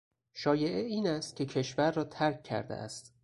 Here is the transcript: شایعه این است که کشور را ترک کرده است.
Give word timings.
شایعه 0.33 0.79
این 0.81 1.07
است 1.07 1.35
که 1.35 1.45
کشور 1.45 1.91
را 1.91 2.03
ترک 2.03 2.43
کرده 2.43 2.75
است. 2.75 3.13